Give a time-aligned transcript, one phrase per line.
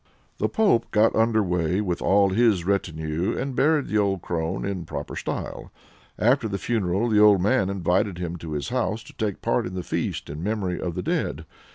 [0.39, 4.83] The pope got under weigh with all his retinue, and buried the old crone in
[4.83, 5.71] proper style.
[6.17, 9.75] After the funeral the old man invited him to his house, to take part in
[9.75, 11.45] the feast in memory of the dead.